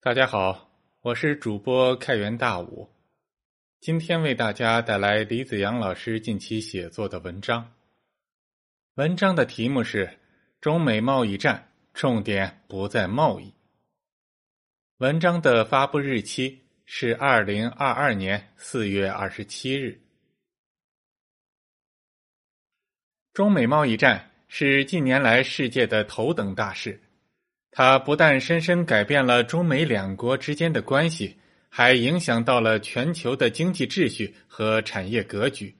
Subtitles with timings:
[0.00, 0.70] 大家好，
[1.00, 2.88] 我是主播开元大武，
[3.80, 7.74] 今天为大家带来李子阳老师近期写作的文章。
[8.94, 10.06] 文章的题目是
[10.60, 13.52] 《中美贸易战》，重点不在贸易。
[14.98, 20.00] 文章的发布日期是二零二二年四月二十七日。
[23.32, 27.02] 中美贸易战是近年来世界的头等大事。
[27.70, 31.36] 它不但深深改变了中美两国之间的关系，
[31.68, 35.76] 还影响到了全球的经济秩序和产业格局。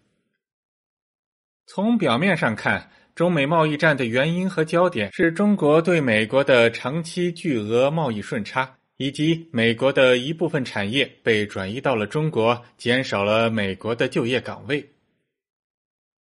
[1.66, 14.89] 从表面上看，中美贸易战的原因和焦点是中国对美国的长期巨额贸易顺差，以及美国的一部分产业被转移到了中国，减少了美国的就业岗位。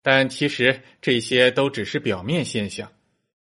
[0.03, 2.91] 但其实这些都只是表面现象。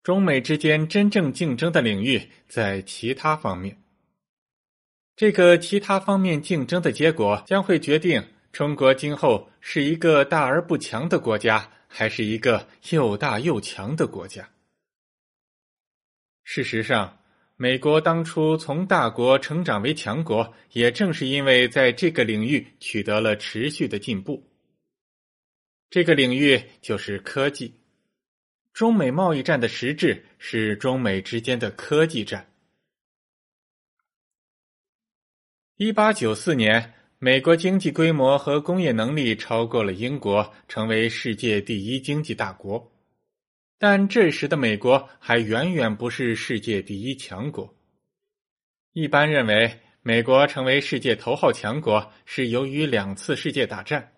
[0.06, 3.76] 中美之间真正竞争的领域在其他方面，
[5.16, 14.48] 这个其他方面竞争的结果将会决定中国今后是一个大而不强的国家，还是一个又大又强的国家。
[16.44, 17.18] 事实上，
[17.56, 24.40] 美国当初从大国成长为强国，也正是因为在这个领域取得了持续的进步。
[25.90, 27.74] 这个领域就是科技。
[28.76, 32.46] 中美贸易战的实质是中美之间的科技战。
[35.76, 42.92] 一八九四年，美国经济规模和工业能力超过了英国，成为世界第一经济大国。
[43.78, 47.74] 但这时的美国还远远不是世界第一强国。
[48.92, 54.12] 一般认为，美国成为世界头号强国是由于两次世界大战，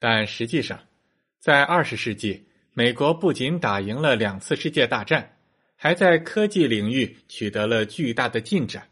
[0.00, 0.84] 但实际上，
[1.38, 2.47] 在二十世纪。
[2.72, 5.36] 美国不仅打赢了两次世界大战，
[5.74, 8.88] 还在科技领域取得了巨大的进展，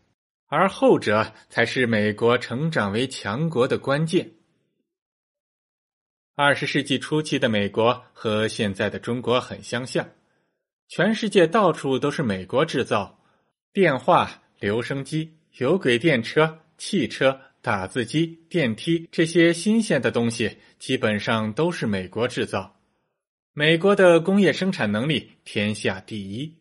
[0.46, 4.30] 而后者才是美国成长为强国的关键。
[6.34, 10.06] 二十世纪初期的美国和现在的中国很相像，
[10.88, 13.18] 全世界到处都是美国制造，
[13.72, 22.75] 电话、留声机、有轨电车、汽车、打字机、电梯这些新鲜的东西，基本上都是美国制造。
[23.58, 26.54] 美国的工业生产能力天下第一，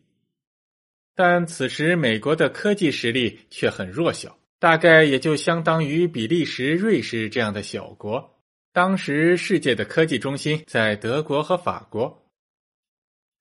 [1.14, 8.40] 但此时美国的科技实力却很弱小，大概也就相当于比利时、瑞士这样的小国。
[8.72, 12.30] 当时世界的科技中心在德国和法国，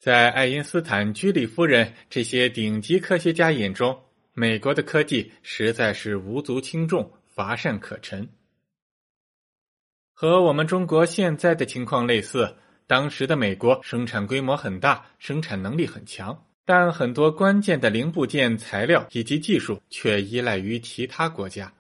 [0.01, 3.97] 在爱因斯坦、居里夫人这些顶级科学家眼中，
[4.33, 8.27] 美国的科技实在是无足轻重、乏善可陈，
[10.11, 12.57] 和我们中国现在的情况类似。
[12.87, 21.73] 当时的美国生产规模很大，生产能力很强，但很多关键的零部件、材料以及技术却依赖于其他国家。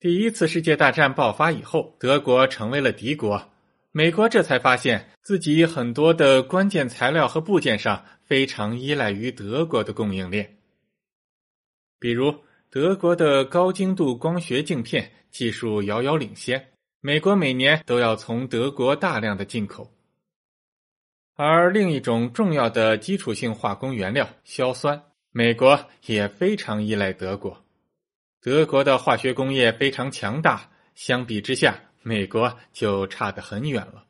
[0.00, 3.50] 第一次世界大战爆发以后，德国成为了敌国，
[3.92, 10.56] 美国这才发现自己很多的关键材料和部件上非常依赖于德国的供应链，
[11.98, 12.34] 比如
[12.70, 16.66] 德国的高精度光学镜片技术遥遥领先。
[17.02, 19.90] 美国每年都要从德国大量的进口，
[21.34, 27.64] 而另一种重要的基础性化工原料硝酸，美国也非常依赖德国。
[28.42, 34.04] 德国的化学工业非常强大，相比之下，美国就差得很远了。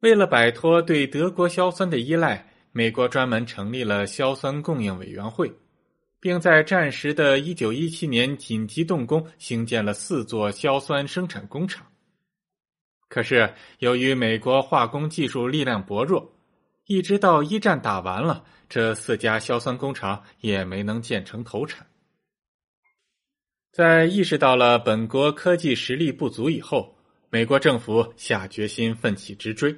[0.00, 5.50] 为了摆脱对德国硝酸的依赖，美国专门成立了硝酸供应委员会。
[6.22, 11.84] 并在战时的1917年紧急动工兴建了四座硝酸生产工厂。
[13.08, 16.32] 可是，由于美国化工技术力量薄弱，
[16.86, 21.84] 一直到一战打完了，这四家硝酸工厂也没能建成投产。
[23.72, 26.94] 在意识到了本国科技实力不足以后，
[27.30, 29.76] 美国政府下决心奋起直追。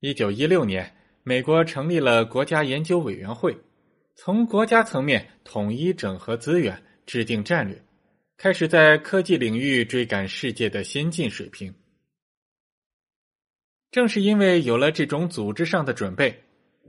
[0.00, 3.56] 1916年，美国成立了国家研究委员会。
[4.16, 7.82] 从国家层面统一整合资源，制定战略，
[8.36, 11.74] 开始在科技领域追赶世界的先进水平。
[13.90, 16.44] 正是因为有了这种组织上的准备，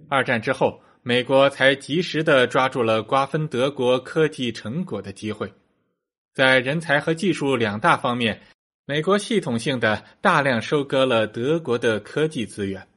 [0.07, 5.51] 二战之后，美国才及时的抓住了瓜分德国科技成果的机会，
[6.33, 8.41] 在人才和技术两大方面，
[8.85, 12.87] 美国系统性的大量收割了德国的科技资源。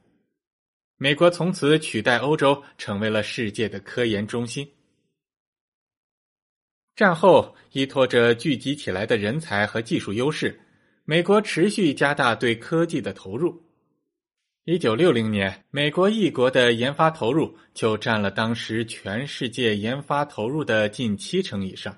[1.01, 4.69] 美国从此取代欧洲，成为了世界的科研中心。
[6.93, 10.59] 战后，依托着聚集起来的人才和技术优势，
[11.05, 13.63] 美国持续加大对科技的投入。
[14.65, 21.97] 一九六零年，美国一国的研发投入就占了当时全世界研发投入的近七成以上，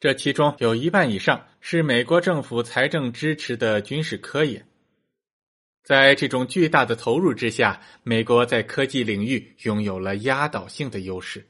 [0.00, 4.66] 这其中有一半以上是美国政府财政支持的军事科研。
[5.82, 11.44] 在这种巨大的投入之下，美国在科技领域拥有了压倒性的优势，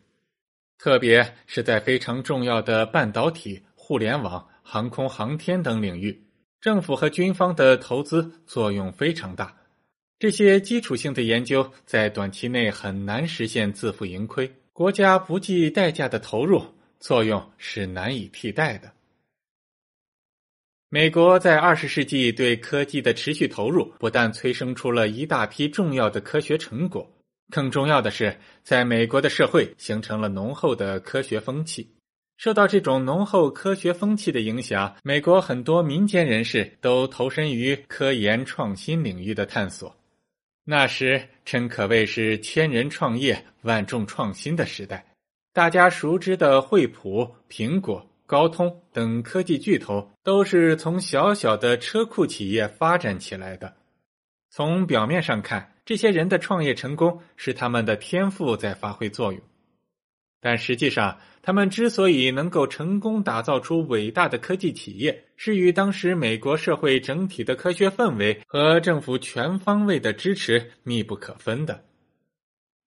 [0.79, 6.25] 特别是在非常重要的半导体、互联网、航空航天等领域，
[6.61, 9.55] 政府和军方的投资作用非常大。
[10.19, 16.63] 这些基础性的研究在短期内很难实现自负盈亏，国家不计代价的投入
[17.01, 18.91] 作用是难以替代的。
[20.95, 27.11] 美国在二十世纪对科技的持续投入，不但催生出了一大批重要的科学成果，
[27.51, 31.89] 更重要的是，在美国的社会形成了浓厚的科学风气。
[32.37, 39.97] 受到这种浓厚科学风气的影响，美国很多民间人士都投身于科研创新领域的探索。
[40.67, 45.03] 那时真可谓是千人创业、万众创新的时代。
[45.55, 53.75] 大家熟知的惠普、苹果、高通等科技巨头，都是从小小的车库企业发展起来的。
[54.49, 59.43] 从表面上看，这些人的创业成功是他们的天赋在发挥作用。
[60.41, 71.85] 但实际上，他们之所以能够成功打造出伟大的科技企业，是与当时美国社会整体的科学氛围和政府全方位的支持密不可分的。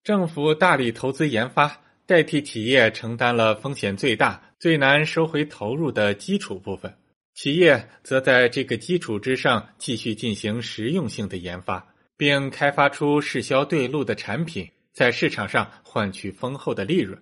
[0.02, 6.96] 政府大力投资研发，代替企业承担了风险最大、最难收回投入的基础部分，
[7.34, 17.20] 企业则在这个基础之上继续进行实用性的研发，并开发出适销对路的产品，在市场上换取丰厚的利润。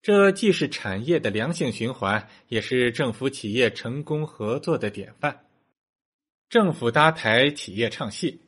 [0.00, 5.44] 这既是产业的良性循环，也是政府企业成功合作的典范。
[6.48, 8.40] 政府搭台企业唱戏，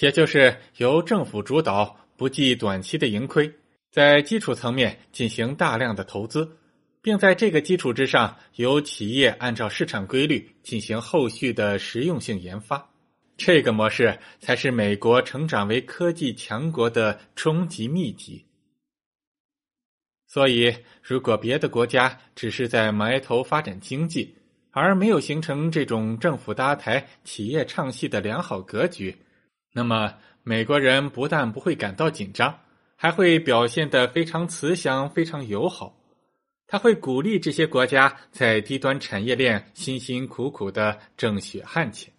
[0.00, 3.52] 也就是由政府主导，不计短期的盈亏，
[3.96, 6.58] 在基础层面进行大量的投资，
[7.00, 12.90] 并在这个基础之上，由企业按照市场规律进行后续的实用性研发。
[13.38, 18.44] 这个模式才是美国成长为科技强国的终极秘籍。
[20.26, 24.36] 所以，如果别的国家只是在埋头发展经济，
[24.72, 29.16] 而没有形成这种政府搭台、企业唱戏的良好格局，
[29.72, 32.58] 那么美国人不但不会感到紧张，
[32.96, 35.96] 还会表现得非常慈祥、非常友好。
[36.66, 42.12] 他会鼓励这些国家在低端产业链辛辛苦苦的挣血汗钱。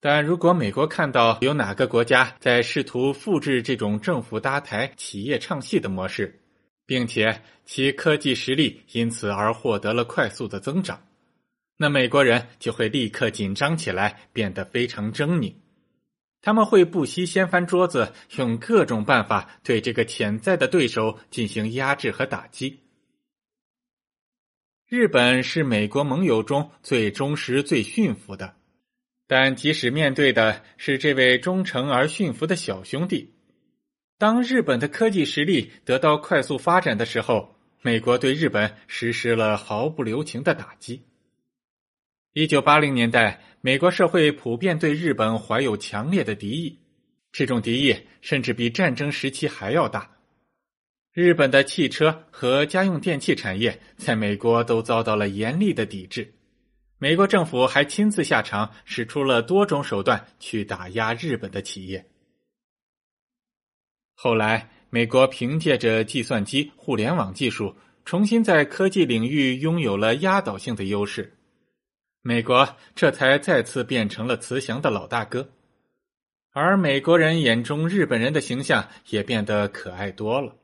[0.00, 6.40] 但如果美国看到有哪个国家在试图复制这种政府搭台、企业唱戏的模式，
[6.86, 11.00] 并且其科技实力因此而获得了快速的增长，
[11.76, 15.52] 那美国人就会立刻紧张起来，变得非常狰狞。
[16.40, 22.80] 他们会不惜掀翻桌子，用各种办法对这个潜在的对手进行压制和打击。
[24.88, 28.54] 日本是美国盟友中最忠实、最驯服的。
[29.26, 33.34] 但即使面对的是这位忠诚而驯服的小兄弟，
[34.16, 41.02] 当日本的科技实力得到快速发展的时候，美国对日本实施了毫不留情的打击。
[42.32, 46.78] 一九八零年代，美国社会普遍对日本怀有强烈的敌意，
[47.32, 50.08] 这种敌意甚至比战争时期还要大。
[51.12, 56.32] 日本的汽车和家用电器产业在美国都遭到了严厉的抵制。
[56.98, 62.04] 美国政府还亲自下场，使出了多种手段去打压日本的企业。
[64.14, 67.74] 后来，美国凭借着计算机、互联网技术，
[68.04, 71.37] 重新在科技领域拥有了压倒性的优势，
[72.22, 75.50] 美国这才再次变成了慈祥的老大哥，
[76.52, 80.56] 而美国人眼中日本人的形象也变得可爱多了。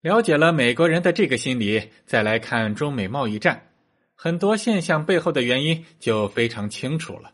[0.00, 3.68] 了解了美国人的这个心理，再来看中美贸易战。
[4.14, 7.32] 很多现象背后的原因就非常清楚了。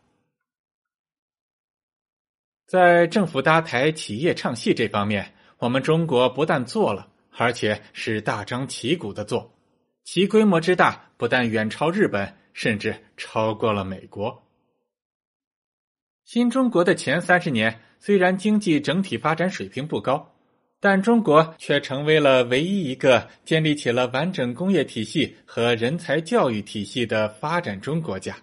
[2.67, 9.55] 在政府搭台、企业唱戏这方面，我们中国不但做了，而且是大张旗鼓的做，
[10.05, 14.43] 其规模之大不但远超日本，甚至超过了美国。
[16.25, 20.35] 新中国的前三十年，虽然经济整体发展水平不高。
[20.81, 28.37] 但中国却成为了唯一一个建立起了完整工业体系和人才教育体系的发展中国家。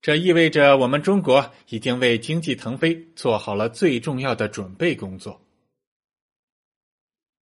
[0.00, 5.38] 这意味着我们中国已经为经济腾飞做好了最重要的准备工作。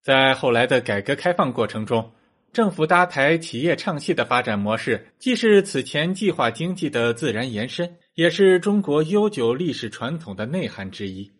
[0.02, 2.12] 在后来的改革开放过程中，
[2.52, 11.30] 政府搭台、企业唱戏的发展模式，既是此前计划经济的自然延伸，也是中国悠久历史传统的内涵之一。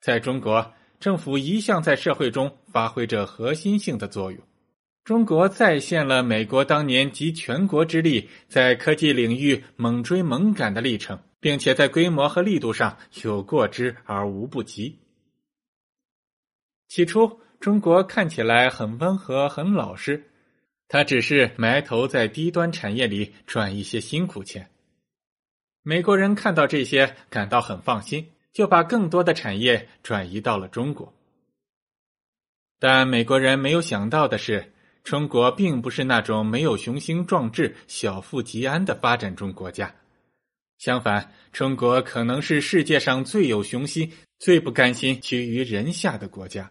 [0.00, 4.40] 在中国，政府一向在社会中发挥着核心性的作用。
[5.04, 14.98] 中国再现了美国当年集全国之力在科技领域猛追猛赶的历程，并且在规模和力度上有过之而无不及。
[16.88, 20.24] 起初，中国看起来很温和、很老实，
[20.88, 24.68] 他只是埋头在低端产业里赚一些辛苦钱。
[25.82, 28.26] 美国人看到这些，感到很放心。
[28.52, 31.14] 就把更多的产业转移到了中国，
[32.80, 34.72] 但美国人没有想到的是，
[35.04, 39.94] 中国并不是那种没有雄心壮志、小富即安的发展中国家。
[40.78, 46.68] 相反，中国可能是世界上最有雄心、最不甘心屈于人下的国家。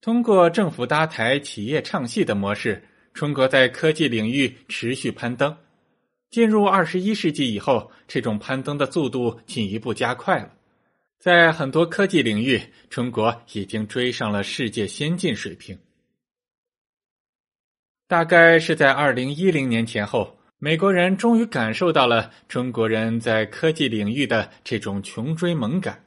[0.00, 5.56] 通过政府搭台、企业唱戏的模式，中国在科技领域持续攀登。
[6.30, 10.52] 进入二十一世纪以后，这种攀登的速度进一步加快了。
[11.18, 12.60] 在很多科技领域，
[12.90, 15.76] 中国已经追上了世界先进水平。
[18.06, 26.04] 大概是在二零一零年前后，美国人终于感受到了中国人在科技领域的这种穷追猛赶，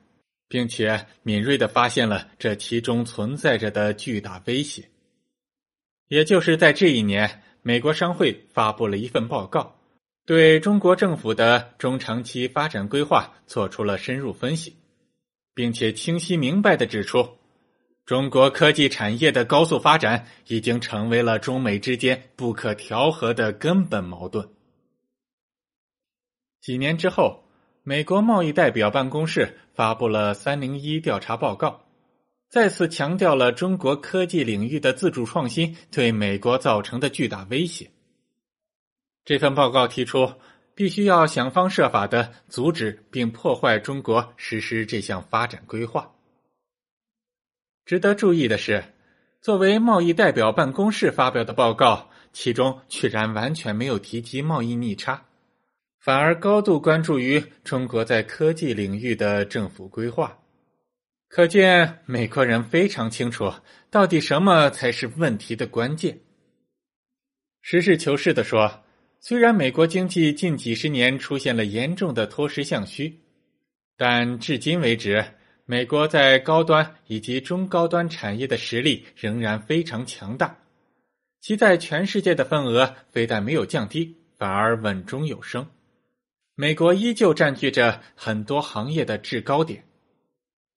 [0.50, 4.90] 并且敏锐的发现了这其中存在着的巨大威胁。
[6.10, 9.78] 也就是在这一年，美国商会发布了一份报告。
[10.26, 14.76] 对中国政府的中长期发展规划做出了深入分析，
[15.56, 17.38] 并且清晰明白的指出，
[18.06, 24.50] 中国科技产业的高速发展已经成为了中美之间不可调和的根本矛盾。
[26.62, 27.44] 几年之后，
[27.90, 31.88] 美国贸易代表办公室发布了“三零一”调查报告，
[32.48, 37.90] 再次强调了中国科技领域的自主创新对美国造成的巨大威胁。
[39.26, 40.34] 这份报告提出，
[40.76, 46.12] 必须要想方设法的阻止并破坏中国实施这项发展规划。
[47.86, 48.84] 值得注意的是，
[49.42, 55.26] 作为贸易代表办公室发表的报告，其中居然完全没有提及贸易逆差，
[56.00, 60.38] 反而高度关注于中国在科技领域的政府规划。
[61.28, 63.54] 可见，美国人非常清楚
[63.92, 66.20] 到底什么才是问题的关键。
[67.62, 68.84] 实事求是的说。
[69.22, 73.20] 虽然美国经济近几十年出现了严重的脱实向虚，
[73.98, 75.22] 但至今为止，
[75.66, 80.58] 美国在高端以及中高端产业的实力仍然非常强大，
[81.42, 85.68] 其在全世界的份额非但没有降低，反而稳中有升。
[86.60, 89.82] 美国依旧占据着很多行业的制高点。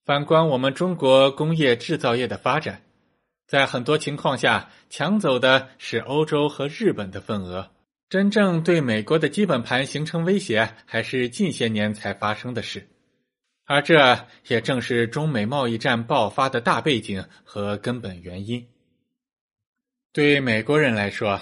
[0.05, 2.83] 反观我们中国工业制造业的发展，
[3.49, 7.69] 在很多情况下抢走的是欧洲和日本的份额。
[8.09, 12.87] 真正对美国的基本盘形成威胁，还是近些年才发生的事，
[13.65, 18.65] 而这也正是中美贸易战爆发的大背景和根本原因。
[20.13, 21.41] 对美国人来说，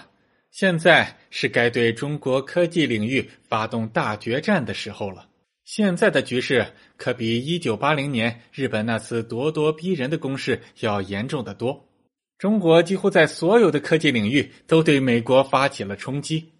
[0.51, 5.29] 现在是该对中国科技领域发动大决战的时候了。
[5.65, 6.67] 现在的局势
[6.97, 11.87] 可比一九八零年日本那次咄咄逼人的攻势要严重的多。
[12.39, 16.51] 中国几乎在所有的科技领域都对美国发起了冲击。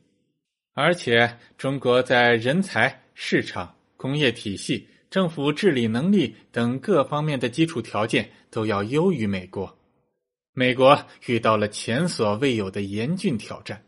[0.75, 9.77] 而且，中国在人才、市场、工业体系、政府治理能力等各方面的基础条件都要优于美国。
[10.61, 13.83] 美国遇到了前所未有的严峻挑战。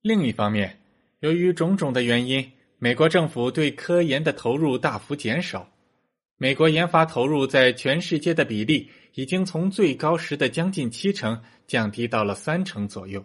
[0.00, 0.80] 另一方面，
[1.18, 5.70] 由于种种的原因，美国政府对科研的投入大幅减少，
[6.38, 13.22] 美国研发投入在全世界的比例已经从最高时的将近七成降低到了三成左右。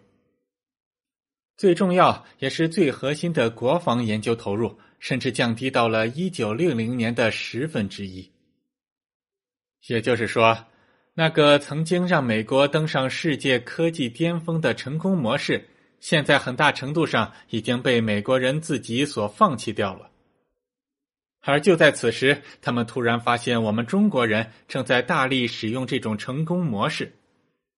[1.56, 8.30] 最重要也是最核心的国防研究投入，甚至降低到了一九六零年的十分之一。
[9.88, 10.68] 也就是说，
[11.22, 20.10] 那个曾经让美国登上世界科技巅峰的成功模式，现在很大程度上已经被美国人自己所放弃掉了。
[21.42, 27.14] 而就在此时，他们突然发现，我们中国人正在大力使用这种成功模式，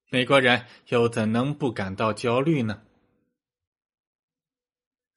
[0.09, 2.79] 美国人又怎能不感到焦虑呢？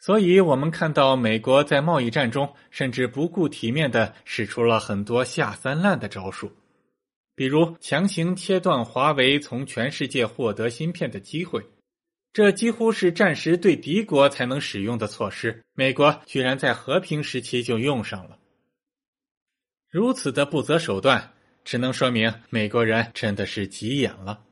[0.01, 6.51] 所以，我们看到美国在贸易战中甚至不顾体面的使出了很多下三滥的招数，
[7.37, 11.63] 比如强行切断华为从全世界获得芯片的机会，
[12.33, 18.39] 这几乎是战时对敌国才能使用的措施，美国居然在和平时期就用上了。
[19.89, 24.43] 如此的不择手段，只能说明美国人真的是急眼了。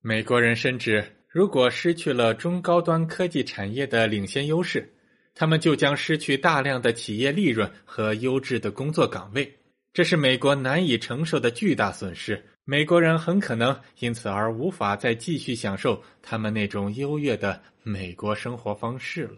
[0.00, 1.16] 美国人深知。
[1.32, 4.92] 如果失去了中高端科技产业的领先优势，
[5.32, 9.59] 他们就将失去大量的企业利润和优质的工作岗位，
[9.92, 12.44] 这是美国难以承受的巨大损失。
[12.64, 19.34] 美国人很可能因此而无法再继续享受他们那种优越的美国生活方式了。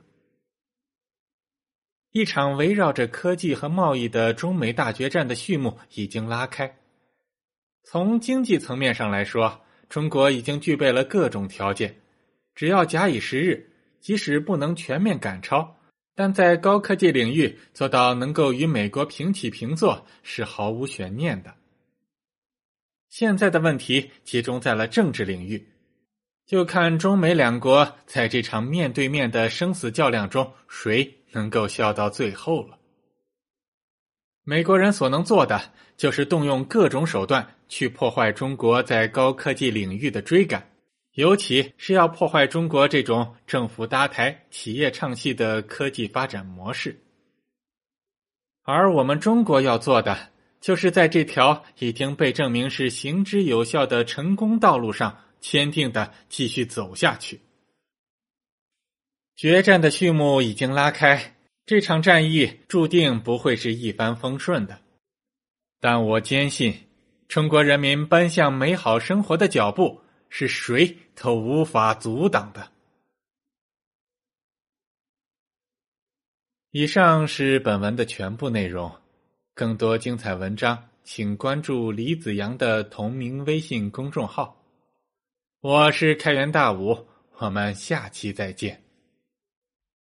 [2.10, 6.78] 一场围绕着科技和贸易的中美大决战的序幕已经拉开。
[7.84, 12.02] 从经济层面上来说，中国已经具备了各种条件，
[12.54, 15.78] 只要假以时日，即使不能全面赶超。
[16.14, 21.54] 但在高科技领域做到能够与美国平起平坐是毫无悬念的。
[23.08, 25.68] 现在的问题集中在了政治领域，
[26.46, 32.78] 就看中美两国在这场面对面的生死较量中谁能够笑到最后了。
[34.44, 40.71] 美国人所能做的就是动用各种手段去破坏中国在高科技领域的追赶。
[41.14, 47.02] 尤其是要破坏中国这种政府搭台、企业唱戏的科技发展模式，
[48.62, 57.40] 而我们中国要做的，就是在这条已经被证明是行之有效的成功道路上坚定的继续走下去。
[59.36, 64.80] 决战的序幕已经拉开，这场战役注定不会是一帆风顺的，
[65.78, 66.74] 但我坚信，
[67.28, 70.00] 中国人民奔向美好生活的脚步。
[70.34, 72.70] 是谁都无法阻挡的。
[76.70, 78.90] 以上是本文的全部内容，
[79.54, 84.56] 更多精彩文章，请关注李子阳的同名微信公众号。
[85.60, 87.06] 我是开元大武，
[87.38, 88.82] 我们下期再见。